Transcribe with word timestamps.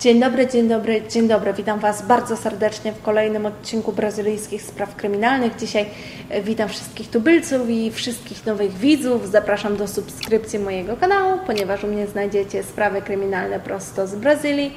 Dzień 0.00 0.20
dobry, 0.20 0.46
dzień 0.46 0.68
dobry, 0.68 1.02
dzień 1.08 1.28
dobry. 1.28 1.52
Witam 1.52 1.80
Was 1.80 2.02
bardzo 2.02 2.36
serdecznie 2.36 2.92
w 2.92 3.02
kolejnym 3.02 3.46
odcinku 3.46 3.92
brazylijskich 3.92 4.62
spraw 4.62 4.96
kryminalnych. 4.96 5.56
Dzisiaj 5.56 5.86
e, 6.30 6.42
witam 6.42 6.68
wszystkich 6.68 7.10
tubylców 7.10 7.70
i 7.70 7.90
wszystkich 7.90 8.46
nowych 8.46 8.72
widzów. 8.72 9.28
Zapraszam 9.28 9.76
do 9.76 9.88
subskrypcji 9.88 10.58
mojego 10.58 10.96
kanału, 10.96 11.38
ponieważ 11.46 11.84
u 11.84 11.86
mnie 11.86 12.06
znajdziecie 12.06 12.62
sprawy 12.62 13.02
kryminalne 13.02 13.60
prosto 13.60 14.06
z 14.06 14.14
Brazylii. 14.14 14.74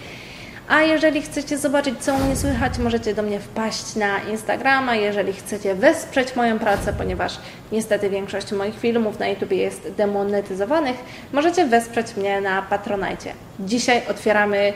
A 0.67 0.81
jeżeli 0.81 1.21
chcecie 1.21 1.57
zobaczyć, 1.57 1.95
co 1.99 2.13
u 2.13 2.17
mnie 2.17 2.35
słychać, 2.35 2.77
możecie 2.77 3.13
do 3.13 3.21
mnie 3.21 3.39
wpaść 3.39 3.95
na 3.95 4.19
Instagrama. 4.19 4.95
Jeżeli 4.95 5.33
chcecie 5.33 5.75
wesprzeć 5.75 6.35
moją 6.35 6.59
pracę, 6.59 6.93
ponieważ 6.97 7.37
niestety 7.71 8.09
większość 8.09 8.51
moich 8.51 8.79
filmów 8.79 9.19
na 9.19 9.27
YouTube 9.27 9.51
jest 9.51 9.91
demonetyzowanych, 9.97 10.95
możecie 11.33 11.65
wesprzeć 11.65 12.15
mnie 12.15 12.41
na 12.41 12.61
Patronite. 12.61 13.33
Dzisiaj 13.59 14.01
otwieramy 14.09 14.73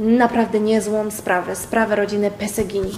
naprawdę 0.00 0.60
niezłą 0.60 1.10
sprawę, 1.10 1.56
sprawę 1.56 1.96
rodziny 1.96 2.30
Pesegini. 2.30 2.92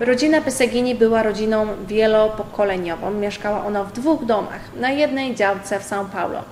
Rodzina 0.00 0.40
Pesegini 0.40 0.94
była 0.94 1.22
rodziną 1.22 1.66
wielopokoleniową. 1.86 3.10
Mieszkała 3.10 3.64
ona 3.64 3.84
w 3.84 3.92
dwóch 3.92 4.24
domach, 4.24 4.60
na 4.76 4.90
jednej 4.90 5.34
działce 5.34 5.80
w 5.80 5.90
São 5.90 6.04
Paulo. 6.04 6.42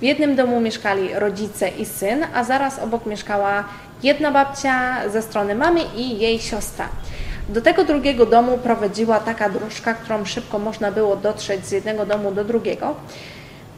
W 0.00 0.02
jednym 0.02 0.36
domu 0.36 0.60
mieszkali 0.60 1.14
rodzice 1.14 1.68
i 1.68 1.86
syn, 1.86 2.26
a 2.34 2.44
zaraz 2.44 2.78
obok 2.78 3.06
mieszkała 3.06 3.64
jedna 4.02 4.30
babcia 4.30 5.08
ze 5.08 5.22
strony 5.22 5.54
mamy 5.54 5.80
i 5.96 6.18
jej 6.18 6.38
siostra. 6.38 6.88
Do 7.48 7.60
tego 7.60 7.84
drugiego 7.84 8.26
domu 8.26 8.58
prowadziła 8.58 9.20
taka 9.20 9.50
dróżka, 9.50 9.94
którą 9.94 10.24
szybko 10.24 10.58
można 10.58 10.92
było 10.92 11.16
dotrzeć 11.16 11.66
z 11.66 11.72
jednego 11.72 12.06
domu 12.06 12.32
do 12.32 12.44
drugiego. 12.44 12.94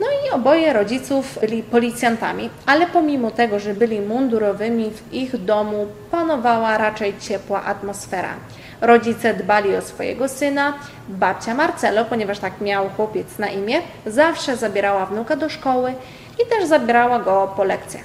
No 0.00 0.06
i 0.06 0.30
oboje 0.30 0.72
rodziców 0.72 1.38
byli 1.40 1.62
policjantami, 1.62 2.50
ale 2.66 2.86
pomimo 2.86 3.30
tego, 3.30 3.58
że 3.60 3.74
byli 3.74 4.00
mundurowymi, 4.00 4.90
w 4.90 5.14
ich 5.14 5.44
domu 5.44 5.86
panowała 6.10 6.78
raczej 6.78 7.18
ciepła 7.18 7.64
atmosfera. 7.64 8.34
Rodzice 8.80 9.34
dbali 9.34 9.76
o 9.76 9.82
swojego 9.82 10.28
syna, 10.28 10.74
babcia 11.08 11.54
Marcelo, 11.54 12.04
ponieważ 12.04 12.38
tak 12.38 12.60
miał 12.60 12.88
chłopiec 12.88 13.38
na 13.38 13.48
imię, 13.48 13.80
zawsze 14.06 14.56
zabierała 14.56 15.06
wnuka 15.06 15.36
do 15.36 15.48
szkoły 15.48 15.94
i 16.42 16.50
też 16.50 16.68
zabierała 16.68 17.18
go 17.18 17.52
po 17.56 17.64
lekcjach. 17.64 18.04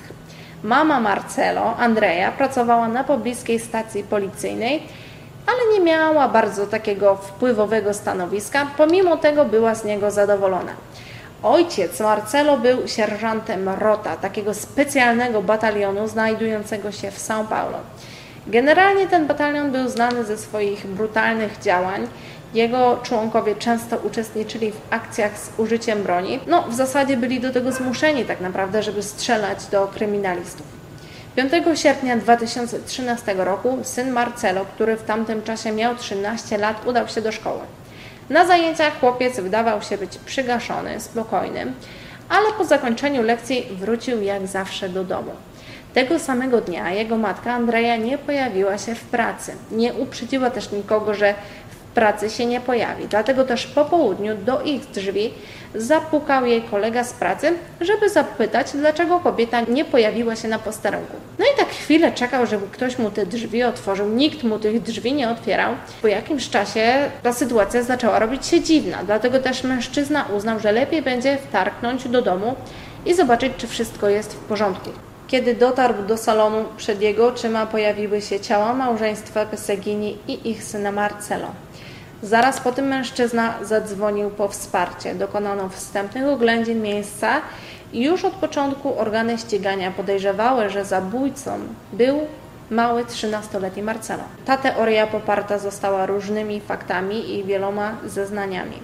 Mama 0.63 0.99
Marcelo, 0.99 1.75
Andrea, 1.77 2.31
pracowała 2.31 2.88
na 2.88 3.03
pobliskiej 3.03 3.59
stacji 3.59 4.03
policyjnej, 4.03 4.83
ale 5.47 5.73
nie 5.73 5.85
miała 5.85 6.27
bardzo 6.27 6.67
takiego 6.67 7.16
wpływowego 7.16 7.94
stanowiska, 7.94 8.67
pomimo 8.77 9.17
tego 9.17 9.45
była 9.45 9.75
z 9.75 9.85
niego 9.85 10.11
zadowolona. 10.11 10.71
Ojciec 11.44 12.00
Marcelo 12.00 12.58
był 12.58 12.88
sierżantem 12.88 13.70
Rota, 13.70 14.16
takiego 14.17 14.53
specjalnego 14.53 15.42
batalionu 15.42 16.08
znajdującego 16.08 16.92
się 16.92 17.11
w 17.11 17.20
São 17.20 17.47
Paulo. 17.47 17.78
Generalnie 18.47 19.08
ten 19.08 19.28
batalion 19.28 19.72
był 19.72 19.89
znany 19.89 20.23
ze 20.23 20.38
swoich 20.38 20.88
brutalnych 20.88 21.59
działań. 21.59 22.08
Jego 22.53 23.00
członkowie 23.03 23.56
często 23.56 23.97
uczestniczyli 23.97 24.72
w 24.72 24.81
akcjach 24.89 25.38
z 25.38 25.59
użyciem 25.59 26.03
broni. 26.03 26.39
No, 26.47 26.62
w 26.62 26.73
zasadzie 26.73 27.17
byli 27.17 27.39
do 27.39 27.53
tego 27.53 27.72
zmuszeni 27.72 28.25
tak 28.25 28.42
naprawdę, 28.42 28.84
żeby 28.84 29.03
strzelać 29.03 29.66
do 29.66 29.88
kryminalistów. 29.88 30.66
5 31.36 31.80
sierpnia 31.80 32.17
2013 32.17 33.34
roku 33.34 33.78
syn 33.84 34.12
Marcelo, 34.12 34.66
który 34.66 34.97
w 34.97 35.03
tamtym 35.03 35.44
czasie 35.44 35.72
miał 35.72 35.95
13 35.95 36.58
lat, 36.58 36.88
udał 36.88 37.08
się 37.08 37.22
do 37.22 37.31
szkoły. 37.31 37.59
Na 38.31 38.45
zajęciach 38.45 38.99
chłopiec 38.99 39.39
wydawał 39.39 39.81
się 39.81 39.97
być 39.97 40.17
przygaszony, 40.17 40.99
spokojny, 40.99 41.73
ale 42.29 42.51
po 42.57 42.65
zakończeniu 42.65 43.23
lekcji 43.23 43.67
wrócił 43.71 44.21
jak 44.21 44.47
zawsze 44.47 44.89
do 44.89 45.03
domu. 45.03 45.31
Tego 45.93 46.19
samego 46.19 46.61
dnia 46.61 46.91
jego 46.91 47.17
matka 47.17 47.53
Andrea 47.53 47.95
nie 47.95 48.17
pojawiła 48.17 48.78
się 48.78 48.95
w 48.95 49.01
pracy. 49.01 49.56
Nie 49.72 49.94
uprzedziła 49.94 50.50
też 50.50 50.72
nikogo, 50.72 51.13
że 51.13 51.33
pracy 51.94 52.29
się 52.29 52.46
nie 52.46 52.62
pojawi. 52.62 53.07
Dlatego 53.07 53.44
też 53.44 53.68
po 53.68 53.85
południu 53.85 54.35
do 54.35 54.62
ich 54.62 54.85
drzwi 54.85 55.34
zapukał 55.75 56.46
jej 56.46 56.62
kolega 56.62 57.03
z 57.03 57.13
pracy, 57.13 57.53
żeby 57.81 58.09
zapytać, 58.09 58.72
dlaczego 58.74 59.19
kobieta 59.19 59.62
nie 59.62 59.85
pojawiła 59.85 60.35
się 60.35 60.47
na 60.47 60.59
posterunku. 60.59 61.13
No 61.40 61.46
i 61.46 61.57
tak 61.57 61.69
chwilę 61.69 62.12
czekał, 62.12 62.46
żeby 62.46 62.68
ktoś 62.72 62.97
mu 62.97 63.12
te 63.12 63.25
drzwi 63.25 63.63
otworzył. 63.63 64.09
Nikt 64.09 64.44
mu 64.44 64.59
tych 64.59 64.81
drzwi 64.81 65.13
nie 65.13 65.30
otwierał. 65.30 65.74
Po 66.01 66.07
jakimś 66.07 66.50
czasie 66.50 66.94
ta 67.24 67.34
sytuacja 67.34 67.84
zaczęła 67.84 68.19
robić 68.19 68.46
się 68.46 68.62
dziwna, 68.62 68.97
dlatego 69.06 69.40
też 69.40 69.63
mężczyzna 69.63 70.25
uznał, 70.38 70.59
że 70.59 70.72
lepiej 70.72 71.01
będzie 71.01 71.38
wtarknąć 71.38 72.07
do 72.07 72.22
domu 72.22 72.56
i 73.06 73.13
zobaczyć, 73.13 73.53
czy 73.57 73.68
wszystko 73.68 74.09
jest 74.09 74.34
w 74.34 74.40
porządku. 74.40 74.90
Kiedy 75.28 75.56
dotarł 75.56 75.94
do 76.07 76.18
salonu, 76.18 76.66
przed 76.78 77.01
jego 77.01 77.28
oczyma 77.28 77.66
pojawiły 77.66 78.22
się 78.22 78.40
ciała 78.40 78.74
małżeństwa 78.74 79.46
Pesegini 79.46 80.18
i 80.28 80.50
ich 80.50 80.63
syna 80.63 80.91
Marcelo. 80.91 81.47
Zaraz 82.23 82.59
po 82.59 82.71
tym 82.71 82.87
mężczyzna 82.87 83.53
zadzwonił 83.61 84.29
po 84.29 84.47
wsparcie. 84.47 85.15
Dokonano 85.15 85.69
wstępnych 85.69 86.27
oględzin 86.27 86.81
miejsca 86.81 87.41
i 87.93 88.03
już 88.03 88.25
od 88.25 88.33
początku 88.33 88.99
organy 88.99 89.37
ścigania 89.37 89.91
podejrzewały, 89.91 90.69
że 90.69 90.85
zabójcą 90.85 91.59
był 91.93 92.19
mały 92.69 93.03
13-letni 93.03 93.83
Marcelo. 93.83 94.23
Ta 94.45 94.57
teoria 94.57 95.07
poparta 95.07 95.57
została 95.57 96.05
różnymi 96.05 96.61
faktami 96.61 97.35
i 97.35 97.43
wieloma 97.43 97.95
zeznaniami. 98.05 98.77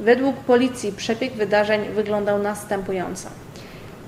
Według 0.00 0.36
policji 0.36 0.92
przebieg 0.92 1.32
wydarzeń 1.32 1.88
wyglądał 1.88 2.38
następująco. 2.38 3.28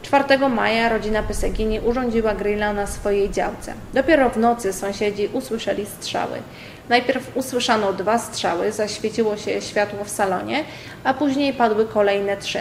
4 0.02 0.48
maja 0.48 0.88
rodzina 0.88 1.22
Pesegini 1.22 1.80
urządziła 1.80 2.34
grilla 2.34 2.72
na 2.72 2.86
swojej 2.86 3.30
działce. 3.30 3.74
Dopiero 3.94 4.30
w 4.30 4.36
nocy 4.36 4.72
sąsiedzi 4.72 5.28
usłyszeli 5.32 5.86
strzały. 5.86 6.38
Najpierw 6.88 7.36
usłyszano 7.36 7.92
dwa 7.92 8.18
strzały, 8.18 8.72
zaświeciło 8.72 9.36
się 9.36 9.60
światło 9.60 10.04
w 10.04 10.10
salonie, 10.10 10.64
a 11.04 11.14
później 11.14 11.52
padły 11.52 11.86
kolejne 11.86 12.36
trzy. 12.36 12.58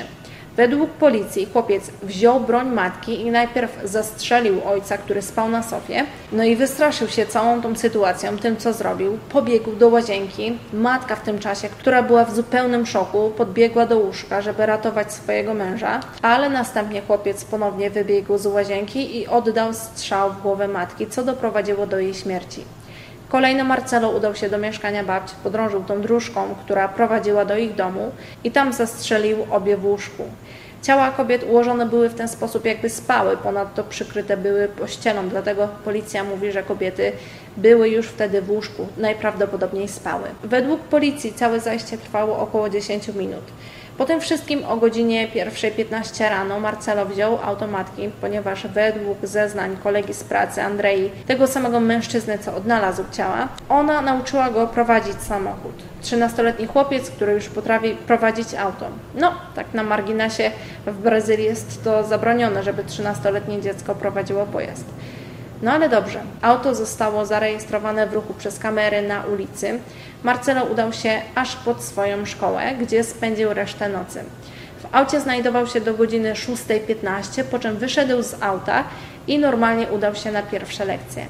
Według 0.57 0.89
policji 0.89 1.47
chłopiec 1.53 1.91
wziął 2.03 2.39
broń 2.39 2.69
matki 2.69 3.21
i 3.21 3.31
najpierw 3.31 3.79
zastrzelił 3.83 4.61
ojca, 4.67 4.97
który 4.97 5.21
spał 5.21 5.49
na 5.49 5.63
sofie, 5.63 6.05
no 6.31 6.43
i 6.43 6.55
wystraszył 6.55 7.07
się 7.07 7.25
całą 7.25 7.61
tą 7.61 7.75
sytuacją, 7.75 8.37
tym 8.37 8.57
co 8.57 8.73
zrobił. 8.73 9.17
Pobiegł 9.29 9.75
do 9.75 9.87
łazienki. 9.87 10.57
Matka 10.73 11.15
w 11.15 11.21
tym 11.21 11.39
czasie, 11.39 11.69
która 11.69 12.03
była 12.03 12.25
w 12.25 12.35
zupełnym 12.35 12.85
szoku, 12.85 13.31
podbiegła 13.37 13.85
do 13.85 13.97
łóżka, 13.97 14.41
żeby 14.41 14.65
ratować 14.65 15.13
swojego 15.13 15.53
męża, 15.53 15.99
ale 16.21 16.49
następnie 16.49 17.01
chłopiec 17.01 17.45
ponownie 17.45 17.89
wybiegł 17.89 18.37
z 18.37 18.45
łazienki 18.45 19.17
i 19.17 19.27
oddał 19.27 19.73
strzał 19.73 20.31
w 20.33 20.41
głowę 20.41 20.67
matki, 20.67 21.07
co 21.07 21.23
doprowadziło 21.23 21.87
do 21.87 21.99
jej 21.99 22.13
śmierci. 22.13 22.63
Kolejno 23.33 23.63
Marcelo 23.63 24.09
udał 24.09 24.35
się 24.35 24.49
do 24.49 24.57
mieszkania 24.57 25.03
babci, 25.03 25.35
podrążył 25.43 25.83
tą 25.83 26.01
dróżką, 26.01 26.55
która 26.65 26.87
prowadziła 26.87 27.45
do 27.45 27.57
ich 27.57 27.75
domu 27.75 28.11
i 28.43 28.51
tam 28.51 28.73
zastrzelił 28.73 29.37
obie 29.51 29.77
w 29.77 29.85
łóżku. 29.85 30.23
Ciała 30.81 31.11
kobiet 31.11 31.43
ułożone 31.43 31.85
były 31.85 32.09
w 32.09 32.13
ten 32.13 32.27
sposób, 32.27 32.65
jakby 32.65 32.89
spały, 32.89 33.37
ponadto 33.37 33.83
przykryte 33.83 34.37
były 34.37 34.67
pościelą, 34.67 35.29
dlatego 35.29 35.67
policja 35.83 36.23
mówi, 36.23 36.51
że 36.51 36.63
kobiety 36.63 37.11
były 37.57 37.89
już 37.89 38.07
wtedy 38.07 38.41
w 38.41 38.51
łóżku, 38.51 38.87
najprawdopodobniej 38.97 39.87
spały. 39.87 40.23
Według 40.43 40.81
policji 40.81 41.33
całe 41.33 41.59
zajście 41.59 41.97
trwało 41.97 42.39
około 42.39 42.69
10 42.69 43.07
minut. 43.07 43.43
Po 43.97 44.05
tym 44.05 44.21
wszystkim 44.21 44.65
o 44.65 44.77
godzinie 44.77 45.27
1.15 45.27 46.29
rano 46.29 46.59
Marcelo 46.59 47.05
wziął 47.05 47.39
automatki, 47.43 48.09
ponieważ 48.21 48.67
według 48.67 49.17
zeznań 49.23 49.77
kolegi 49.83 50.13
z 50.13 50.23
pracy 50.23 50.61
Andrei, 50.61 51.11
tego 51.27 51.47
samego 51.47 51.79
mężczyzny, 51.79 52.37
co 52.37 52.55
odnalazł 52.55 53.03
ciała, 53.11 53.47
ona 53.69 54.01
nauczyła 54.01 54.49
go 54.49 54.67
prowadzić 54.67 55.21
samochód. 55.21 55.73
13-letni 56.03 56.67
chłopiec, 56.67 57.09
który 57.09 57.33
już 57.33 57.49
potrafi 57.49 57.95
prowadzić 58.07 58.53
auto. 58.53 58.85
No, 59.15 59.33
tak 59.55 59.73
na 59.73 59.83
marginesie 59.83 60.51
w 60.85 60.97
Brazylii 60.97 61.45
jest 61.45 61.83
to 61.83 62.03
zabronione, 62.03 62.63
żeby 62.63 62.83
13-letnie 62.83 63.61
dziecko 63.61 63.95
prowadziło 63.95 64.45
pojazd. 64.45 64.85
No 65.63 65.71
ale 65.71 65.89
dobrze, 65.89 66.21
auto 66.41 66.75
zostało 66.75 67.25
zarejestrowane 67.25 68.07
w 68.07 68.13
ruchu 68.13 68.33
przez 68.33 68.59
kamery 68.59 69.01
na 69.01 69.23
ulicy. 69.23 69.79
Marcelo 70.23 70.63
udał 70.63 70.93
się 70.93 71.21
aż 71.35 71.55
pod 71.55 71.83
swoją 71.83 72.25
szkołę, 72.25 72.75
gdzie 72.81 73.03
spędził 73.03 73.53
resztę 73.53 73.89
nocy. 73.89 74.23
W 74.79 74.95
aucie 74.95 75.19
znajdował 75.19 75.67
się 75.67 75.81
do 75.81 75.93
godziny 75.93 76.33
6.15, 76.33 77.43
po 77.43 77.59
czym 77.59 77.77
wyszedł 77.77 78.23
z 78.23 78.43
auta 78.43 78.83
i 79.27 79.39
normalnie 79.39 79.87
udał 79.87 80.15
się 80.15 80.31
na 80.31 80.41
pierwsze 80.41 80.85
lekcje. 80.85 81.25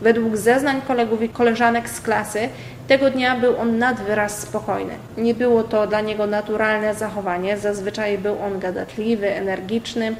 Według 0.00 0.36
zeznań 0.36 0.82
kolegów 0.88 1.22
i 1.22 1.28
koleżanek 1.28 1.88
z 1.88 2.00
klasy, 2.00 2.48
tego 2.88 3.10
dnia 3.10 3.36
był 3.36 3.56
on 3.56 3.78
nad 3.78 4.00
wyraz 4.00 4.38
spokojny. 4.38 4.94
Nie 5.16 5.34
było 5.34 5.62
to 5.62 5.86
dla 5.86 6.00
niego 6.00 6.26
naturalne 6.26 6.94
zachowanie, 6.94 7.58
zazwyczaj 7.58 8.18
był 8.18 8.42
on 8.42 8.58
gadatliwy, 8.58 9.34
energiczny 9.34 10.16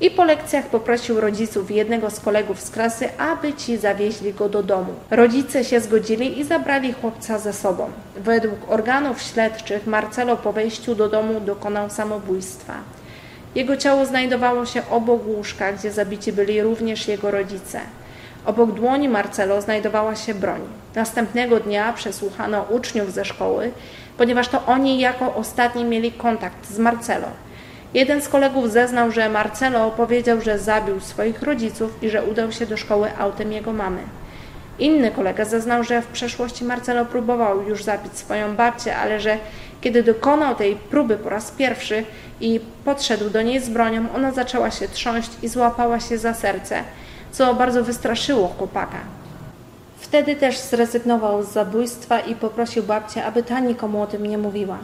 I 0.00 0.10
po 0.10 0.24
lekcjach 0.24 0.66
poprosił 0.66 1.20
rodziców 1.20 1.70
jednego 1.70 2.10
z 2.10 2.20
kolegów 2.20 2.60
z 2.60 2.70
klasy, 2.70 3.08
aby 3.18 3.52
ci 3.52 3.76
zawieźli 3.76 4.32
go 4.32 4.48
do 4.48 4.62
domu. 4.62 4.94
Rodzice 5.10 5.64
się 5.64 5.80
zgodzili 5.80 6.40
i 6.40 6.44
zabrali 6.44 6.92
chłopca 6.92 7.38
ze 7.38 7.52
sobą. 7.52 7.90
Według 8.16 8.58
organów 8.68 9.22
śledczych 9.22 9.86
Marcelo 9.86 10.36
po 10.36 10.52
wejściu 10.52 10.94
do 10.94 11.08
domu 11.08 11.40
dokonał 11.40 11.90
samobójstwa. 11.90 12.74
Jego 13.54 13.76
ciało 13.76 14.06
znajdowało 14.06 14.66
się 14.66 14.82
obok 14.90 15.26
łóżka, 15.26 15.72
gdzie 15.72 15.92
zabici 15.92 16.32
byli 16.32 16.62
również 16.62 17.08
jego 17.08 17.30
rodzice. 17.30 17.80
Obok 18.46 18.72
dłoni 18.72 19.08
Marcelo 19.08 19.60
znajdowała 19.60 20.16
się 20.16 20.34
broń. 20.34 20.60
Następnego 20.94 21.60
dnia 21.60 21.92
przesłuchano 21.92 22.62
uczniów 22.70 23.12
ze 23.12 23.24
szkoły, 23.24 23.72
ponieważ 24.16 24.48
to 24.48 24.66
oni 24.66 25.00
jako 25.00 25.34
ostatni 25.34 25.84
mieli 25.84 26.12
kontakt 26.12 26.70
z 26.70 26.78
Marcelo. 26.78 27.28
Jeden 27.94 28.22
z 28.22 28.28
kolegów 28.28 28.70
zeznał, 28.70 29.10
że 29.10 29.28
Marcelo 29.28 29.90
powiedział, 29.90 30.40
że 30.40 30.58
zabił 30.58 31.00
swoich 31.00 31.42
rodziców 31.42 32.02
i 32.02 32.10
że 32.10 32.24
udał 32.24 32.52
się 32.52 32.66
do 32.66 32.76
szkoły 32.76 33.10
autem 33.18 33.52
jego 33.52 33.72
mamy. 33.72 34.00
Inny 34.78 35.10
kolega 35.10 35.44
zeznał, 35.44 35.84
że 35.84 36.02
w 36.02 36.06
przeszłości 36.06 36.64
Marcelo 36.64 37.04
próbował 37.04 37.62
już 37.62 37.84
zabić 37.84 38.18
swoją 38.18 38.56
babcię, 38.56 38.96
ale 38.96 39.20
że 39.20 39.38
kiedy 39.80 40.02
dokonał 40.02 40.54
tej 40.54 40.76
próby 40.76 41.16
po 41.16 41.28
raz 41.28 41.50
pierwszy 41.50 42.04
i 42.40 42.60
podszedł 42.84 43.30
do 43.30 43.42
niej 43.42 43.60
z 43.60 43.68
bronią, 43.68 44.06
ona 44.14 44.32
zaczęła 44.32 44.70
się 44.70 44.88
trząść 44.88 45.30
i 45.42 45.48
złapała 45.48 46.00
się 46.00 46.18
za 46.18 46.34
serce, 46.34 46.82
co 47.32 47.54
bardzo 47.54 47.84
wystraszyło 47.84 48.48
chłopaka. 48.48 48.98
Wtedy 49.98 50.36
też 50.36 50.58
zrezygnował 50.58 51.42
z 51.42 51.48
zabójstwa 51.48 52.20
i 52.20 52.34
poprosił 52.34 52.82
babcię, 52.82 53.24
aby 53.24 53.42
ta 53.42 53.60
nikomu 53.60 54.02
o 54.02 54.06
tym 54.06 54.26
nie 54.26 54.38
mówiła. 54.38 54.78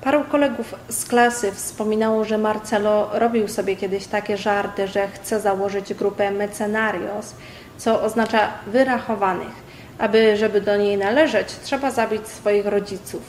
Paru 0.00 0.24
kolegów 0.24 0.74
z 0.88 1.04
klasy 1.04 1.52
wspominało, 1.52 2.24
że 2.24 2.38
Marcelo 2.38 3.10
robił 3.12 3.48
sobie 3.48 3.76
kiedyś 3.76 4.06
takie 4.06 4.36
żarty, 4.36 4.88
że 4.88 5.08
chce 5.08 5.40
założyć 5.40 5.94
grupę 5.94 6.30
mecenarios, 6.30 7.34
co 7.78 8.02
oznacza 8.02 8.48
wyrachowanych. 8.66 9.68
Aby, 9.98 10.36
żeby 10.36 10.60
do 10.60 10.76
niej 10.76 10.98
należeć, 10.98 11.48
trzeba 11.64 11.90
zabić 11.90 12.28
swoich 12.28 12.66
rodziców. 12.66 13.22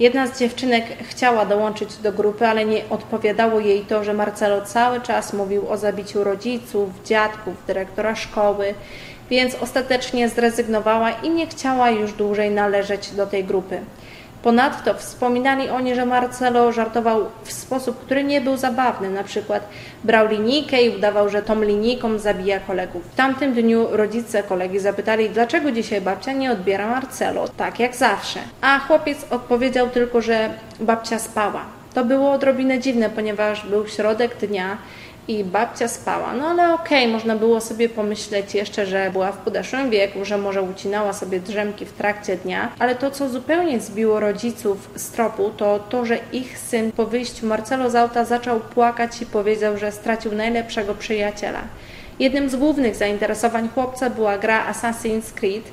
Jedna 0.00 0.26
z 0.26 0.38
dziewczynek 0.38 0.84
chciała 1.02 1.46
dołączyć 1.46 1.96
do 1.96 2.12
grupy, 2.12 2.46
ale 2.46 2.64
nie 2.64 2.82
odpowiadało 2.90 3.60
jej 3.60 3.80
to, 3.80 4.04
że 4.04 4.14
Marcelo 4.14 4.62
cały 4.62 5.00
czas 5.00 5.32
mówił 5.32 5.68
o 5.68 5.76
zabiciu 5.76 6.24
rodziców, 6.24 6.90
dziadków, 7.04 7.54
dyrektora 7.66 8.16
szkoły, 8.16 8.74
więc 9.30 9.54
ostatecznie 9.54 10.28
zrezygnowała 10.28 11.10
i 11.10 11.30
nie 11.30 11.46
chciała 11.46 11.90
już 11.90 12.12
dłużej 12.12 12.50
należeć 12.50 13.10
do 13.10 13.26
tej 13.26 13.44
grupy. 13.44 13.80
Ponadto 14.42 14.94
wspominali 14.94 15.68
oni, 15.68 15.94
że 15.94 16.06
Marcelo 16.06 16.72
żartował 16.72 17.24
w 17.44 17.52
sposób, 17.52 18.00
który 18.00 18.24
nie 18.24 18.40
był 18.40 18.56
zabawny. 18.56 19.10
Na 19.10 19.24
przykład 19.24 19.68
brał 20.04 20.28
linijkę 20.28 20.82
i 20.82 20.96
udawał, 20.96 21.28
że 21.28 21.42
tą 21.42 21.62
linijką 21.62 22.18
zabija 22.18 22.60
kolegów. 22.60 23.04
W 23.12 23.16
tamtym 23.16 23.54
dniu 23.54 23.86
rodzice 23.90 24.42
kolegi 24.42 24.78
zapytali, 24.78 25.30
dlaczego 25.30 25.72
dzisiaj 25.72 26.00
babcia 26.00 26.32
nie 26.32 26.52
odbiera 26.52 26.90
Marcelo, 26.90 27.48
tak 27.48 27.80
jak 27.80 27.96
zawsze. 27.96 28.40
A 28.60 28.78
chłopiec 28.78 29.26
odpowiedział 29.30 29.88
tylko, 29.88 30.20
że 30.20 30.50
babcia 30.80 31.18
spała. 31.18 31.60
To 31.94 32.04
było 32.04 32.32
odrobinę 32.32 32.78
dziwne, 32.78 33.10
ponieważ 33.10 33.66
był 33.66 33.88
środek 33.88 34.36
dnia 34.36 34.78
i 35.28 35.44
babcia 35.44 35.88
spała. 35.88 36.32
No 36.32 36.46
ale 36.46 36.74
okej, 36.74 36.98
okay, 36.98 37.12
można 37.12 37.36
było 37.36 37.60
sobie 37.60 37.88
pomyśleć 37.88 38.54
jeszcze, 38.54 38.86
że 38.86 39.10
była 39.12 39.32
w 39.32 39.36
podeszłym 39.36 39.90
wieku, 39.90 40.24
że 40.24 40.38
może 40.38 40.62
ucinała 40.62 41.12
sobie 41.12 41.40
drzemki 41.40 41.86
w 41.86 41.92
trakcie 41.92 42.36
dnia, 42.36 42.72
ale 42.78 42.94
to, 42.94 43.10
co 43.10 43.28
zupełnie 43.28 43.80
zbiło 43.80 44.20
rodziców 44.20 44.90
z 44.94 45.10
tropu, 45.10 45.50
to 45.56 45.78
to, 45.78 46.04
że 46.04 46.18
ich 46.32 46.58
syn 46.58 46.92
po 46.92 47.06
wyjściu 47.06 47.46
Marcelo 47.46 47.90
z 47.90 47.94
auta 47.94 48.24
zaczął 48.24 48.60
płakać 48.60 49.22
i 49.22 49.26
powiedział, 49.26 49.78
że 49.78 49.92
stracił 49.92 50.34
najlepszego 50.34 50.94
przyjaciela. 50.94 51.60
Jednym 52.18 52.50
z 52.50 52.56
głównych 52.56 52.96
zainteresowań 52.96 53.68
chłopca 53.74 54.10
była 54.10 54.38
gra 54.38 54.72
Assassin's 54.72 55.32
Creed, 55.34 55.64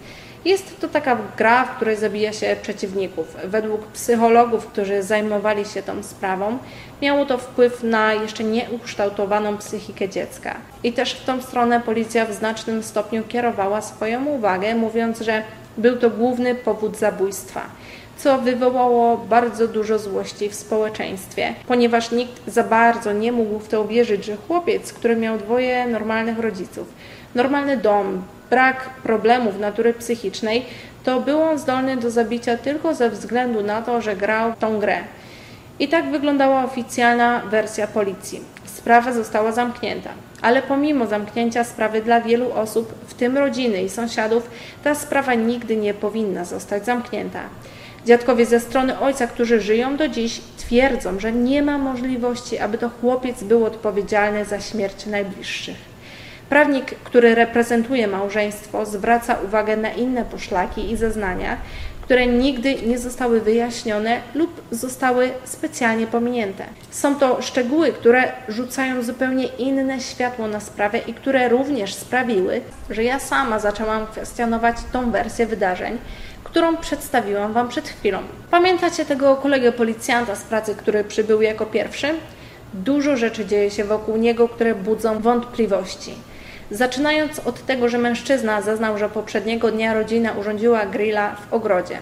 jest 0.45 0.81
to 0.81 0.88
taka 0.88 1.18
gra, 1.38 1.66
w 1.66 1.75
której 1.75 1.98
zabija 1.98 2.34
się 2.34 2.56
przeciwników. 2.62 3.36
Według 3.44 3.88
psychologów, 3.88 4.68
którzy 4.68 5.04
zajmowali 5.04 5.66
się 5.66 5.84
tą 5.84 6.04
sprawą, 6.04 6.57
miało 7.01 7.25
to 7.25 7.38
wpływ 7.38 7.84
na 7.84 8.13
jeszcze 8.13 8.44
nieukształtowaną 8.44 9.57
psychikę 9.57 10.10
dziecka. 10.10 10.56
I 10.84 10.94
też 10.94 11.13
w 11.13 11.25
tą 11.25 11.42
stronę 11.42 11.80
policja 11.80 12.25
w 12.25 12.34
znacznym 12.34 12.84
stopniu 12.84 13.24
kierowała 13.28 13.81
swoją 13.81 14.25
uwagę, 14.25 14.75
mówiąc, 14.75 15.22
że 15.22 15.44
był 15.78 15.98
to 15.98 16.10
główny 16.10 16.56
powód 16.56 16.98
zabójstwa 16.98 17.62
co 18.18 18.38
wywołało 18.38 19.18
bardzo 19.18 19.68
dużo 19.68 20.00
złości 20.00 20.50
w 20.50 20.56
społeczeństwie, 20.56 21.54
ponieważ 21.68 22.12
nikt 22.12 22.42
za 22.48 22.63
bardzo 22.63 23.13
nie 23.13 23.31
mógł 23.31 23.60
w 23.60 23.68
to 23.68 23.81
uwierzyć, 23.81 24.25
że 24.25 24.38
chłopiec, 24.48 24.94
który 24.94 25.15
miał 25.15 25.38
dwoje 25.38 25.88
normalnych 25.88 26.39
rodziców, 26.39 26.88
normalny 27.36 27.77
dom, 27.77 28.24
brak 28.50 28.89
problemów 29.04 29.60
natury 29.60 29.94
psychicznej, 29.94 30.65
to 31.04 31.19
był 31.19 31.42
on 31.42 31.57
zdolny 31.60 31.98
do 31.98 32.12
zabicia 32.12 32.57
tylko 32.57 32.95
ze 32.95 33.10
względu 33.10 33.63
na 33.63 33.81
to, 33.81 34.01
że 34.01 34.15
grał 34.15 34.54
tą 34.60 34.80
grę. 34.80 34.98
I 35.80 35.88
tak 35.88 36.12
wyglądała 36.12 36.63
oficjalna 36.63 37.39
wersja 37.39 37.88
policji. 37.88 38.42
Sprawa 38.65 39.13
została 39.13 39.51
zamknięta. 39.51 40.10
Ale 40.42 40.62
pomimo 40.62 41.07
zamknięcia 41.07 41.63
sprawy 41.63 42.01
dla 42.01 42.21
wielu 42.21 42.54
osób, 42.54 42.94
w 43.07 43.13
tym 43.13 43.38
rodziny 43.38 43.83
i 43.83 43.89
sąsiadów, 43.89 44.50
ta 44.83 44.95
sprawa 44.95 45.33
nigdy 45.33 45.75
nie 45.75 45.94
powinna 45.94 46.45
zostać 46.45 46.86
zamknięta. 46.86 47.39
Dziadkowie 48.06 48.46
ze 48.46 48.60
strony 48.60 49.00
ojca, 49.00 49.28
którzy 49.28 49.62
żyją 49.62 49.98
do 49.98 50.08
dziś, 50.08 50.42
twierdzą, 50.58 51.20
że 51.20 51.32
nie 51.32 51.62
ma 51.62 51.78
możliwości, 51.78 52.60
aby 52.60 52.78
to 52.78 52.90
chłopiec 52.90 53.44
był 53.44 53.66
odpowiedzialny 53.66 54.46
za 54.46 54.60
śmierć 54.60 55.06
najbliższych. 55.06 55.94
Prawnik, 56.50 56.86
który 56.86 57.36
reprezentuje 57.36 58.08
małżeństwo, 58.08 58.86
zwraca 58.86 59.36
uwagę 59.46 59.78
na 59.78 59.92
inne 59.92 60.26
poszlaki 60.26 60.92
i 60.92 60.98
zeznania, 60.98 61.58
które 62.02 62.28
nigdy 62.28 62.76
nie 62.76 63.00
zostały 63.00 63.42
wyjaśnione 63.42 64.20
lub 64.36 64.62
zostały 64.72 65.32
specjalnie 65.44 66.08
pominięte. 66.08 66.66
Są 66.92 67.16
to 67.16 67.42
szczegóły, 67.42 67.92
które 67.92 68.32
rzucają 68.48 69.04
zupełnie 69.04 69.46
inne 69.46 70.00
światło 70.02 70.48
na 70.48 70.60
sprawę 70.60 70.98
i 70.98 71.14
które 71.14 71.50
również 71.50 71.94
sprawiły, 71.94 72.62
że 72.90 73.04
ja 73.04 73.20
sama 73.20 73.60
zaczęłam 73.60 74.08
kwestionować 74.08 74.78
tą 74.92 75.12
wersję 75.12 75.46
wydarzeń, 75.46 75.98
którą 76.54 76.78
przedstawiłam 76.78 77.54
Wam 77.54 77.70
przed 77.70 77.90
chwilą. 77.90 78.20
Pamiętacie 78.52 79.06
tego 79.06 79.36
kolegę 79.36 79.72
policjanta 79.72 80.36
z 80.36 80.44
pracy, 80.44 80.76
który 80.76 81.04
przybył 81.04 81.42
jako 81.42 81.66
pierwszy? 81.66 82.08
Dużo 82.74 83.18
rzeczy 83.18 83.46
dzieje 83.46 83.72
się 83.72 83.84
wokół 83.84 84.18
niego, 84.18 84.50
które 84.50 84.76
budzą 84.76 85.20
wątpliwości. 85.20 86.14
Zaczynając 86.72 87.40
od 87.40 87.66
tego, 87.66 87.90
że 87.90 87.98
mężczyzna 87.98 88.62
zeznał, 88.62 88.98
że 88.98 89.10
poprzedniego 89.10 89.72
dnia 89.72 89.94
rodzina 89.94 90.32
urządziła 90.32 90.86
grilla 90.86 91.36
w 91.36 91.54
ogrodzie. 91.54 91.98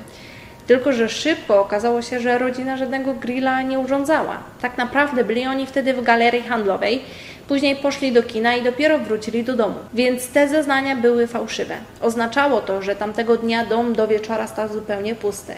Tylko, 0.68 0.94
że 0.94 1.09
szybko 1.09 1.62
okazało 1.62 2.01
się, 2.01 2.19
że 2.19 2.38
rodzina 2.38 2.77
żadnego 2.77 3.13
grilla 3.13 3.62
nie 3.62 3.80
urządzała. 3.80 4.38
Tak 4.62 4.77
naprawdę 4.77 5.24
byli 5.24 5.47
oni 5.47 5.65
wtedy 5.65 5.94
w 5.94 6.04
galerii 6.04 6.44
handlowej, 6.44 7.02
później 7.48 7.76
poszli 7.76 8.12
do 8.12 8.24
kina 8.24 8.56
i 8.56 8.64
dopiero 8.64 9.00
wrócili 9.00 9.44
do 9.44 9.56
domu. 9.56 9.76
Więc 9.94 10.28
te 10.28 10.48
zeznania 10.48 10.95
były 10.95 11.28
fałszywe. 11.28 11.76
Oznaczało 12.02 12.62
to, 12.62 12.81
że 12.81 12.95
tamtego 12.95 13.38
dnia 13.38 13.66
dom 13.66 13.94
do 13.94 14.07
wieczora 14.07 14.48
stał 14.48 14.68
zupełnie 14.74 15.16
pusty. 15.16 15.54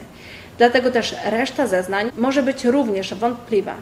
Dlatego 0.57 0.91
też 0.91 1.15
reszta 1.25 1.67
zeznań 1.67 2.11
może 2.17 2.43
być 2.43 2.65
również 2.65 3.13
wątpliwa. 3.13 3.73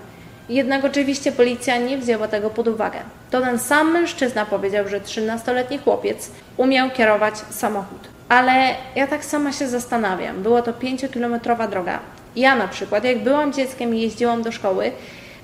Jednak 0.49 0.85
oczywiście 0.85 1.31
policja 1.31 1.77
nie 1.77 1.97
wzięła 1.97 2.27
tego 2.27 2.49
pod 2.49 2.67
uwagę. 2.67 2.99
To 3.31 3.41
ten 3.41 3.59
sam 3.59 3.91
mężczyzna 3.91 4.45
powiedział, 4.45 4.87
że 4.87 4.99
13-letni 4.99 5.77
chłopiec 5.77 6.31
umiał 6.57 6.89
kierować 6.89 7.35
samochód. 7.49 7.99
Ale 8.29 8.75
ja 8.95 9.07
tak 9.07 9.25
sama 9.25 9.51
się 9.51 9.67
zastanawiam. 9.67 10.43
Była 10.43 10.61
to 10.61 10.71
5-kilometrowa 10.71 11.69
droga. 11.69 11.99
Ja 12.35 12.55
na 12.55 12.67
przykład, 12.67 13.03
jak 13.03 13.23
byłam 13.23 13.53
dzieckiem 13.53 13.95
i 13.95 14.01
jeździłam 14.01 14.43
do 14.43 14.51
szkoły, 14.51 14.91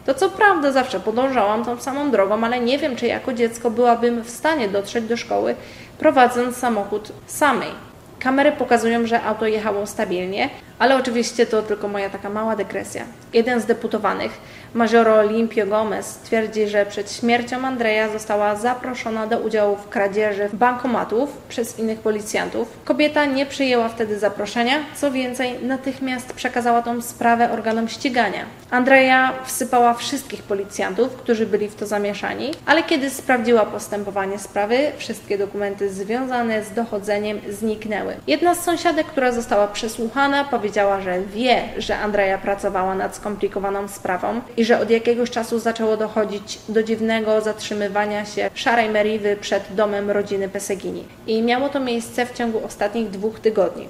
to 0.08 0.14
co 0.14 0.30
prawda 0.30 0.72
zawsze 0.72 1.00
podążałam 1.00 1.66
tą 1.66 1.80
samą 1.80 2.12
drogą, 2.12 2.44
ale 2.44 2.60
nie 2.60 2.78
wiem, 2.78 2.96
czy 2.96 3.08
jako 3.08 3.34
dziecko 3.34 3.72
byłabym 3.72 4.24
w 4.24 4.30
stanie 4.30 4.68
dotrzeć 4.68 5.06
do 5.06 5.18
szkoły, 5.18 5.56
prowadząc 6.00 6.58
samochód 6.58 7.12
samej. 7.26 7.87
Kamery 8.20 8.52
pokazują, 8.52 9.08
że 9.08 9.24
auto 9.24 9.46
jechało 9.46 9.88
stabilnie, 9.88 10.50
ale 10.80 10.96
oczywiście 10.96 11.46
to 11.46 11.62
tylko 11.62 11.88
moja 11.88 12.10
taka 12.10 12.30
mała 12.30 12.56
dygresja. 12.56 13.04
Jeden 13.34 13.62
z 13.62 13.66
deputowanych, 13.66 14.32
Majoro 14.74 15.16
Olimpio 15.16 15.66
Gomez, 15.66 16.18
twierdzi, 16.18 16.68
że 16.68 16.86
przed 16.86 17.12
śmiercią 17.12 17.66
Andrea 17.66 18.10
została 18.10 18.56
zaproszona 18.56 19.28
do 19.28 19.40
udziału 19.40 19.76
w 19.76 19.90
kradzieży 19.90 20.50
bankomatów 20.54 21.38
przez 21.50 21.80
innych 21.80 22.00
policjantów. 22.00 22.68
Kobieta 22.86 23.26
nie 23.26 23.46
przyjęła 23.46 23.90
wtedy 23.90 24.20
zaproszenia, 24.20 24.76
co 24.96 25.12
więcej, 25.12 25.64
natychmiast 25.64 26.34
przekazała 26.34 26.82
tą 26.82 27.02
sprawę 27.02 27.52
organom 27.52 27.88
ścigania. 27.88 28.46
Andrea 28.72 29.34
wsypała 29.46 29.94
wszystkich 29.94 30.44
policjantów, 30.44 31.16
którzy 31.16 31.46
byli 31.46 31.68
w 31.68 31.76
to 31.76 31.88
zamieszani, 31.88 32.52
ale 32.66 32.84
kiedy 32.84 33.10
sprawdziła 33.10 33.66
postępowanie 33.66 34.40
sprawy, 34.40 34.78
wszystkie 34.98 35.38
dokumenty 35.38 35.90
związane 35.90 36.64
z 36.64 36.74
dochodzeniem 36.74 37.40
zniknęły. 37.50 38.07
Jedna 38.28 38.56
z 38.56 38.64
sąsiadek, 38.64 39.08
która 39.08 39.32
została 39.32 39.68
przesłuchana, 39.68 40.44
powiedziała, 40.44 41.02
że 41.02 41.22
wie, 41.22 41.64
że 41.78 41.98
Andrea 41.98 42.38
pracowała 42.38 42.96
nad 42.96 43.16
skomplikowaną 43.16 43.88
sprawą 43.88 44.42
i 44.58 44.66
że 44.66 44.80
od 44.80 44.90
jakiegoś 44.90 45.30
czasu 45.30 45.60
zaczęło 45.60 45.98
dochodzić 45.98 46.60
do 46.70 46.84
dziwnego 46.84 47.42
zatrzymywania 47.42 48.26
się 48.26 48.50
szarej 48.54 48.90
Meriwy 48.90 49.38
przed 49.42 49.64
domem 49.76 50.12
rodziny 50.12 50.50
Pesegini. 50.50 51.04
I 51.28 51.42
miało 51.42 51.70
to 51.70 51.80
miejsce 51.80 52.26
w 52.26 52.34
ciągu 52.34 52.66
ostatnich 52.66 53.10
dwóch 53.10 53.40
tygodni. 53.40 53.88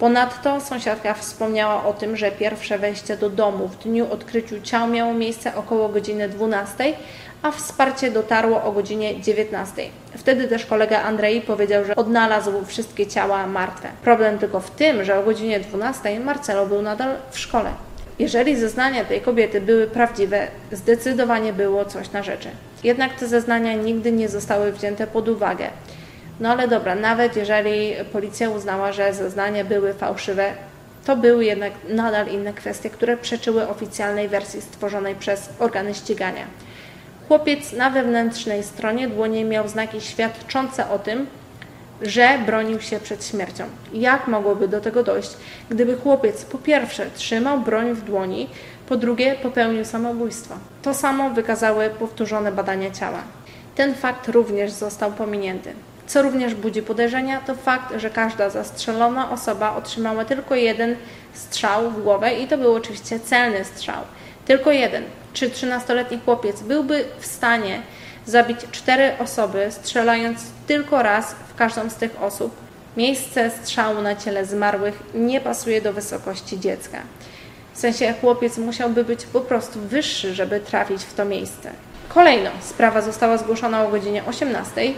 Ponadto 0.00 0.60
sąsiadka 0.60 1.14
wspomniała 1.14 1.84
o 1.84 1.92
tym, 1.92 2.16
że 2.16 2.30
pierwsze 2.30 2.78
wejście 2.78 3.16
do 3.16 3.30
domu 3.30 3.68
w 3.68 3.78
dniu 3.78 4.12
odkryciu 4.12 4.60
ciał 4.62 4.88
miało 4.88 5.14
miejsce 5.14 5.56
około 5.56 5.88
godziny 5.88 6.28
12, 6.28 6.92
a 7.42 7.50
wsparcie 7.50 8.10
dotarło 8.10 8.62
o 8.62 8.72
godzinie 8.72 9.20
19. 9.20 9.82
Wtedy 10.16 10.48
też 10.48 10.66
kolega 10.66 11.02
Andrei 11.02 11.40
powiedział, 11.40 11.84
że 11.84 11.96
odnalazł 11.96 12.64
wszystkie 12.66 13.06
ciała 13.06 13.46
martwe. 13.46 13.88
Problem 14.04 14.38
tylko 14.38 14.60
w 14.60 14.70
tym, 14.70 15.04
że 15.04 15.18
o 15.18 15.22
godzinie 15.22 15.60
12 15.60 16.20
Marcelo 16.20 16.66
był 16.66 16.82
nadal 16.82 17.16
w 17.30 17.38
szkole. 17.38 17.70
Jeżeli 18.18 18.56
zeznania 18.56 19.04
tej 19.04 19.20
kobiety 19.20 19.60
były 19.60 19.86
prawdziwe, 19.86 20.48
zdecydowanie 20.72 21.52
było 21.52 21.84
coś 21.84 22.12
na 22.12 22.22
rzeczy. 22.22 22.48
Jednak 22.84 23.14
te 23.14 23.28
zeznania 23.28 23.74
nigdy 23.74 24.12
nie 24.12 24.28
zostały 24.28 24.72
wzięte 24.72 25.06
pod 25.06 25.28
uwagę. 25.28 25.70
No 26.40 26.48
ale 26.48 26.68
dobra, 26.68 26.94
nawet 26.94 27.36
jeżeli 27.36 27.92
policja 28.12 28.50
uznała, 28.50 28.92
że 28.92 29.14
zeznania 29.14 29.64
były 29.64 29.94
fałszywe, 29.94 30.52
to 31.04 31.16
były 31.16 31.44
jednak 31.44 31.72
nadal 31.88 32.28
inne 32.28 32.52
kwestie, 32.52 32.90
które 32.90 33.16
przeczyły 33.16 33.68
oficjalnej 33.68 34.28
wersji 34.28 34.62
stworzonej 34.62 35.14
przez 35.14 35.48
organy 35.58 35.94
ścigania. 35.94 36.44
Chłopiec 37.30 37.72
na 37.72 37.90
wewnętrznej 37.90 38.62
stronie 38.62 39.08
dłoni 39.08 39.44
miał 39.44 39.68
znaki 39.68 40.00
świadczące 40.00 40.90
o 40.90 40.98
tym, 40.98 41.26
że 42.02 42.38
bronił 42.46 42.80
się 42.80 43.00
przed 43.00 43.26
śmiercią. 43.26 43.64
Jak 43.92 44.28
mogłoby 44.28 44.68
do 44.68 44.80
tego 44.80 45.02
dojść, 45.02 45.30
gdyby 45.68 45.96
chłopiec 45.96 46.44
po 46.44 46.58
pierwsze 46.58 47.06
trzymał 47.14 47.60
broń 47.60 47.94
w 47.94 48.04
dłoni, 48.04 48.48
po 48.88 48.96
drugie 48.96 49.34
popełnił 49.42 49.84
samobójstwo? 49.84 50.54
To 50.82 50.94
samo 50.94 51.30
wykazały 51.30 51.90
powtórzone 51.90 52.52
badania 52.52 52.90
ciała. 52.90 53.22
Ten 53.74 53.94
fakt 53.94 54.28
również 54.28 54.70
został 54.70 55.12
pominięty. 55.12 55.72
Co 56.06 56.22
również 56.22 56.54
budzi 56.54 56.82
podejrzenia, 56.82 57.40
to 57.40 57.54
fakt, 57.54 57.94
że 57.96 58.10
każda 58.10 58.50
zastrzelona 58.50 59.30
osoba 59.30 59.76
otrzymała 59.76 60.24
tylko 60.24 60.54
jeden 60.54 60.96
strzał 61.34 61.90
w 61.90 62.02
głowę 62.02 62.34
i 62.34 62.48
to 62.48 62.58
był 62.58 62.74
oczywiście 62.74 63.20
celny 63.20 63.64
strzał. 63.64 64.02
Tylko 64.50 64.70
jeden. 64.72 65.04
Czy 65.32 65.50
13-letni 65.50 66.20
chłopiec 66.24 66.62
byłby 66.62 67.04
w 67.20 67.26
stanie 67.26 67.82
zabić 68.26 68.58
cztery 68.72 69.12
osoby, 69.18 69.66
strzelając 69.70 70.40
tylko 70.66 71.02
raz 71.02 71.34
w 71.48 71.54
każdą 71.54 71.90
z 71.90 71.94
tych 71.94 72.22
osób? 72.22 72.56
Miejsce 72.96 73.50
strzału 73.50 74.02
na 74.02 74.16
ciele 74.16 74.44
zmarłych 74.44 75.02
nie 75.14 75.40
pasuje 75.40 75.80
do 75.80 75.92
wysokości 75.92 76.60
dziecka. 76.60 76.98
W 77.72 77.78
sensie 77.78 78.14
chłopiec 78.20 78.58
musiałby 78.58 79.04
być 79.04 79.24
po 79.24 79.40
prostu 79.40 79.80
wyższy, 79.80 80.34
żeby 80.34 80.60
trafić 80.60 81.02
w 81.02 81.14
to 81.14 81.24
miejsce. 81.24 81.70
Kolejno 82.08 82.50
sprawa 82.60 83.02
została 83.02 83.36
zgłoszona 83.36 83.84
o 83.84 83.88
godzinie 83.88 84.24
18 84.24 84.92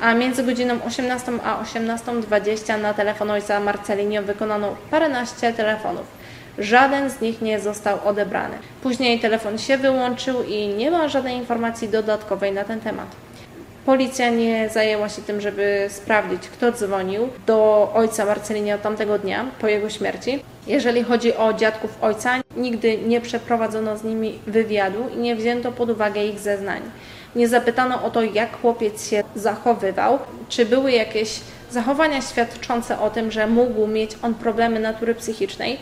a 0.00 0.14
między 0.14 0.42
godziną 0.42 0.78
18 0.86 1.32
a 1.44 1.62
18.20 1.62 2.80
na 2.80 2.94
telefon 2.94 3.30
ojca 3.30 3.60
Marcelinio 3.60 4.22
wykonano 4.22 4.76
paręnaście 4.90 5.52
telefonów. 5.52 6.06
Żaden 6.58 7.10
z 7.10 7.20
nich 7.20 7.42
nie 7.42 7.60
został 7.60 7.98
odebrany. 8.04 8.54
Później 8.82 9.20
telefon 9.20 9.58
się 9.58 9.78
wyłączył 9.78 10.42
i 10.42 10.68
nie 10.68 10.90
ma 10.90 11.08
żadnej 11.08 11.36
informacji 11.36 11.88
dodatkowej 11.88 12.52
na 12.52 12.64
ten 12.64 12.80
temat. 12.80 13.06
Policja 13.86 14.30
nie 14.30 14.68
zajęła 14.68 15.08
się 15.08 15.22
tym, 15.22 15.40
żeby 15.40 15.86
sprawdzić, 15.88 16.48
kto 16.48 16.72
dzwonił 16.72 17.28
do 17.46 17.90
ojca 17.94 18.24
Marcelinio 18.24 18.78
tamtego 18.78 19.18
dnia 19.18 19.44
po 19.60 19.68
jego 19.68 19.90
śmierci. 19.90 20.42
Jeżeli 20.66 21.02
chodzi 21.02 21.36
o 21.36 21.52
dziadków 21.52 21.98
ojca, 22.00 22.30
nigdy 22.56 22.98
nie 22.98 23.20
przeprowadzono 23.20 23.96
z 23.96 24.04
nimi 24.04 24.38
wywiadu 24.46 25.08
i 25.14 25.18
nie 25.18 25.36
wzięto 25.36 25.72
pod 25.72 25.90
uwagę 25.90 26.26
ich 26.26 26.38
zeznań. 26.38 26.82
Nie 27.36 27.48
zapytano 27.48 28.02
o 28.02 28.10
to, 28.10 28.22
jak 28.22 28.60
chłopiec 28.60 29.10
się 29.10 29.22
zachowywał, 29.34 30.18
czy 30.48 30.66
były 30.66 30.92
jakieś 30.92 31.40
zachowania 31.70 32.22
świadczące 32.22 32.98
o 32.98 33.10
tym, 33.10 33.30
że 33.30 33.46
mógł 33.46 33.86
mieć 33.86 34.10
on 34.22 34.34
problemy 34.34 34.80
natury 34.80 35.14
psychicznej. 35.14 35.78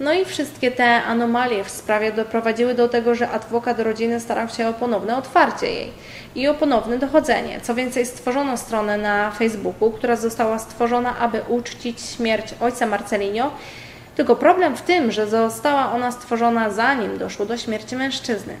No 0.00 0.12
i 0.12 0.24
wszystkie 0.24 0.70
te 0.70 1.02
anomalie 1.02 1.64
w 1.64 1.70
sprawie 1.70 2.12
doprowadziły 2.12 2.74
do 2.74 2.88
tego, 2.88 3.14
że 3.14 3.30
adwokat 3.30 3.80
rodziny 3.80 4.20
starał 4.20 4.48
się 4.48 4.68
o 4.68 4.72
ponowne 4.72 5.16
otwarcie 5.16 5.66
jej 5.66 5.92
i 6.34 6.48
o 6.48 6.54
ponowne 6.54 6.98
dochodzenie. 6.98 7.60
Co 7.60 7.74
więcej, 7.74 8.06
stworzono 8.06 8.56
stronę 8.56 8.98
na 8.98 9.30
Facebooku, 9.30 9.90
która 9.90 10.16
została 10.16 10.58
stworzona, 10.58 11.18
aby 11.18 11.42
uczcić 11.48 12.00
śmierć 12.00 12.54
ojca 12.60 12.86
Marcelinio. 12.86 13.50
Tylko 14.16 14.36
problem 14.36 14.76
w 14.76 14.82
tym, 14.82 15.12
że 15.12 15.26
została 15.26 15.92
ona 15.92 16.12
stworzona 16.12 16.70
zanim 16.70 17.18
doszło 17.18 17.46
do 17.46 17.56
śmierci 17.56 17.96
mężczyzny. 17.96 18.56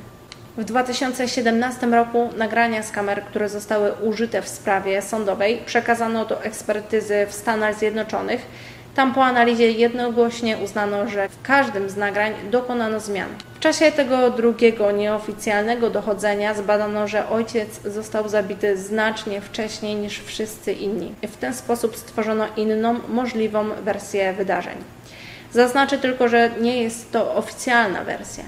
W 0.56 0.64
2017 0.64 1.86
roku 1.86 2.30
nagrania 2.36 2.82
z 2.82 2.90
kamer, 2.90 3.24
które 3.24 3.48
zostały 3.48 3.92
użyte 3.92 4.42
w 4.42 4.48
sprawie 4.48 5.02
sądowej, 5.02 5.62
przekazano 5.66 6.24
do 6.24 6.42
ekspertyzy 6.42 7.26
w 7.28 7.32
Stanach 7.32 7.78
Zjednoczonych. 7.78 8.46
Tam 8.94 9.14
po 9.14 9.24
analizie 9.24 9.70
jednogłośnie 9.70 10.58
uznano, 10.58 11.08
że 11.08 11.28
w 11.28 11.42
każdym 11.42 11.90
z 11.90 11.96
nagrań 11.96 12.32
dokonano 12.50 13.00
zmian. 13.00 13.28
W 13.54 13.60
czasie 13.60 13.92
tego 13.92 14.30
drugiego 14.30 14.90
nieoficjalnego 14.90 15.90
dochodzenia 15.90 16.54
zbadano, 16.54 17.08
że 17.08 17.28
ojciec 17.28 17.82
został 17.84 18.28
zabity 18.28 18.76
znacznie 18.76 19.40
wcześniej 19.40 19.94
niż 19.94 20.18
wszyscy 20.18 20.72
inni. 20.72 21.14
W 21.22 21.36
ten 21.36 21.54
sposób 21.54 21.96
stworzono 21.96 22.46
inną, 22.56 22.98
możliwą 23.08 23.64
wersję 23.82 24.32
wydarzeń. 24.32 24.76
Zaznaczę 25.52 25.98
tylko, 25.98 26.28
że 26.28 26.50
nie 26.60 26.82
jest 26.82 27.12
to 27.12 27.34
oficjalna 27.34 28.04
wersja. 28.04 28.44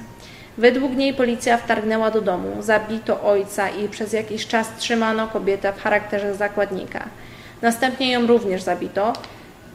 Według 0.58 0.96
niej 0.96 1.14
policja 1.14 1.56
wtargnęła 1.56 2.10
do 2.10 2.20
domu, 2.20 2.62
zabito 2.62 3.22
ojca 3.22 3.68
i 3.68 3.88
przez 3.88 4.12
jakiś 4.12 4.46
czas 4.46 4.68
trzymano 4.78 5.28
kobietę 5.28 5.72
w 5.72 5.82
charakterze 5.82 6.34
zakładnika. 6.34 7.04
Następnie 7.62 8.12
ją 8.12 8.26
również 8.26 8.62
zabito, 8.62 9.12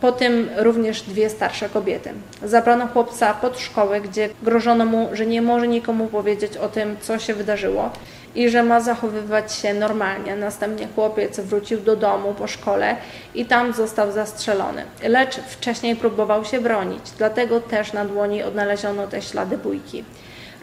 po 0.02 0.12
tym 0.12 0.50
również 0.58 1.02
dwie 1.02 1.30
starsze 1.30 1.70
kobiety. 1.70 2.14
Zabrano 2.44 2.88
chłopca 2.88 3.34
pod 3.34 3.60
szkołę, 3.60 4.02
gdzie 4.02 4.30
grożono 4.44 4.86
mu, 4.86 5.10
że 5.14 5.26
nie 5.26 5.42
może 5.42 5.68
nikomu 5.68 6.08
powiedzieć 6.08 6.58
o 6.58 6.70
tym, 6.70 6.98
co 7.02 7.20
się 7.20 7.34
wydarzyło 7.34 7.90
i 8.36 8.50
że 8.50 8.64
ma 8.64 8.80
zachowywać 8.80 9.54
się 9.54 9.74
normalnie. 9.74 10.36
Następnie 10.36 10.88
chłopiec 10.96 11.40
wrócił 11.40 11.82
do 11.82 11.96
domu 11.96 12.34
po 12.34 12.48
szkole 12.48 12.96
i 13.36 13.46
tam 13.46 13.74
został 13.74 14.12
zastrzelony. 14.12 14.84
Lecz 15.04 15.36
wcześniej 15.36 15.96
próbował 15.96 16.46
się 16.46 16.62
bronić, 16.62 17.02
dlatego 17.18 17.60
też 17.60 17.94
na 17.94 18.06
dłoni 18.06 18.44
odnaleziono 18.44 19.08
te 19.08 19.22
ślady 19.22 19.58
bójki. 19.58 20.04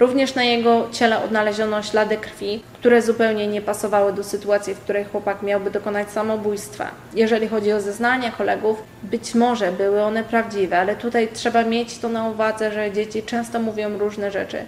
Również 0.01 0.35
na 0.35 0.45
jego 0.45 0.89
ciele 0.93 1.25
odnaleziono 1.25 1.83
ślady 1.83 2.17
krwi, 2.17 2.63
które 2.73 3.03
zupełnie 3.03 3.47
nie 3.47 3.63
pasowały 3.63 4.13
do 4.13 4.25
sytuacji, 4.25 4.75
w 4.75 4.81
której 4.81 5.05
chłopak 5.05 5.43
miałby 5.43 5.71
dokonać 5.71 6.11
samobójstwa. 6.11 6.91
Jeżeli 7.15 7.49
chodzi 7.49 7.73
o 7.73 7.81
zeznania 7.81 8.31
kolegów, 8.31 8.83
być 9.03 9.35
może 9.35 9.73
były 9.73 10.03
one 10.03 10.25
prawdziwe, 10.25 10.79
ale 10.79 10.97
tutaj 10.97 11.29
trzeba 11.33 11.65
mieć 11.65 11.99
to 11.99 12.09
na 12.09 12.29
uwadze, 12.29 12.73
że 12.73 12.93
dzieci 12.93 13.23
często 13.23 13.61
mówią 13.61 13.99
różne 13.99 14.31
rzeczy, 14.31 14.59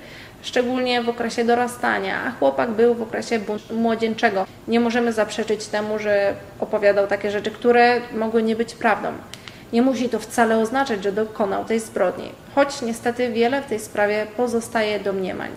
szczególnie 0.42 1.02
w 1.02 1.08
okresie 1.08 1.44
dorastania, 1.44 2.22
a 2.26 2.30
chłopak 2.30 2.70
był 2.70 2.94
w 2.94 3.02
okresie 3.02 3.40
młodzieńczego. 3.70 4.46
Nie 4.68 4.80
możemy 4.80 5.12
zaprzeczyć 5.12 5.66
temu, 5.66 5.98
że 5.98 6.34
opowiadał 6.60 7.06
takie 7.06 7.30
rzeczy, 7.30 7.50
które 7.50 8.00
mogły 8.14 8.42
nie 8.42 8.56
być 8.56 8.74
prawdą. 8.74 9.08
Nie 9.72 9.82
musi 9.82 10.08
to 10.08 10.18
wcale 10.18 10.58
oznaczać, 10.58 11.02
że 11.02 11.12
dokonał 11.12 11.64
tej 11.64 11.80
zbrodni, 11.80 12.32
choć 12.54 12.82
niestety 12.82 13.32
wiele 13.32 13.62
w 13.62 13.66
tej 13.66 13.80
sprawie 13.80 14.26
pozostaje 14.36 15.00
domniemań. 15.00 15.50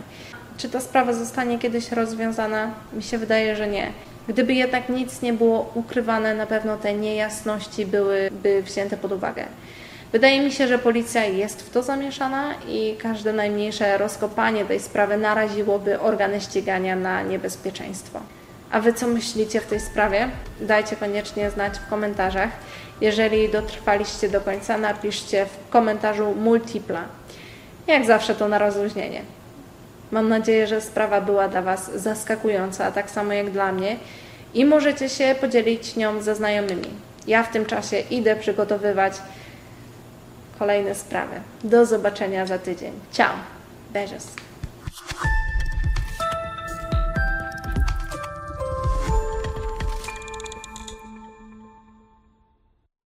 Czy 0.58 0.70
ta 0.70 0.80
sprawa 0.80 1.14
zostanie 1.14 1.60
kiedyś 1.60 1.92
rozwiązana? 1.92 2.72
Mi 2.94 3.04
się 3.04 3.18
wydaje, 3.18 3.56
że 3.56 3.68
nie. 3.68 3.92
Gdyby 4.28 4.54
jednak 4.54 4.90
nic 4.90 5.22
nie 5.22 5.34
było 5.34 5.72
ukrywane, 5.76 6.36
na 6.36 6.46
pewno 6.46 6.78
te 6.78 6.94
niejasności 6.94 7.86
byłyby 7.86 8.64
wzięte 8.64 8.98
pod 8.98 9.12
uwagę. 9.12 9.46
Wydaje 10.12 10.42
mi 10.42 10.52
się, 10.52 10.68
że 10.68 10.80
policja 10.80 11.26
jest 11.26 11.62
w 11.62 11.70
to 11.70 11.84
zamieszana 11.84 12.54
i 12.68 12.96
każde 13.02 13.34
najmniejsze 13.34 13.98
rozkopanie 13.98 14.66
tej 14.66 14.80
sprawy 14.80 15.18
naraziłoby 15.18 16.00
organy 16.00 16.42
ścigania 16.42 16.96
na 16.96 17.22
niebezpieczeństwo. 17.22 18.20
A 18.72 18.80
Wy 18.80 18.94
co 18.94 19.08
myślicie 19.08 19.62
w 19.62 19.66
tej 19.66 19.80
sprawie? 19.80 20.30
Dajcie 20.62 20.96
koniecznie 20.96 21.50
znać 21.50 21.74
w 21.78 21.90
komentarzach. 21.90 22.50
Jeżeli 23.02 23.50
dotrwaliście 23.50 24.30
do 24.30 24.42
końca, 24.42 24.78
napiszcie 24.78 25.46
w 25.46 25.70
komentarzu 25.70 26.36
multipla. 26.36 27.04
Jak 27.88 28.06
zawsze 28.06 28.36
to 28.36 28.48
na 28.48 28.58
rozluźnienie. 28.58 29.22
Mam 30.12 30.30
nadzieję, 30.30 30.68
że 30.68 30.82
sprawa 30.82 31.22
była 31.22 31.48
dla 31.48 31.62
Was 31.62 31.92
zaskakująca, 31.96 32.92
tak 32.92 33.12
samo 33.12 33.34
jak 33.34 33.50
dla 33.52 33.72
mnie 33.72 33.98
i 34.54 34.66
możecie 34.66 35.10
się 35.10 35.36
podzielić 35.42 35.96
nią 35.96 36.22
ze 36.22 36.36
znajomymi. 36.36 36.90
Ja 37.28 37.44
w 37.44 37.52
tym 37.52 37.66
czasie 37.66 38.00
idę 38.00 38.36
przygotowywać 38.36 39.14
kolejne 40.60 40.96
sprawy. 40.96 41.36
Do 41.64 41.86
zobaczenia 41.86 42.46
za 42.46 42.60
tydzień. 42.60 42.92
Ciao! 43.12 43.34
Beijos! 43.94 44.51